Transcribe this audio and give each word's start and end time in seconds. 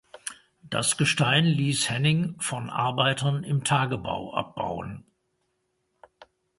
Das 0.63 0.97
Gestein 0.97 1.45
ließ 1.45 1.91
Henning 1.91 2.35
von 2.41 2.71
Arbeitern 2.71 3.43
im 3.43 3.63
Tagebau 3.63 4.33
abbauen. 4.33 5.05